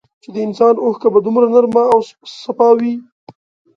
[0.21, 1.99] چي د انسان اوښکه به دومره نرمه او
[2.41, 2.93] سپا وې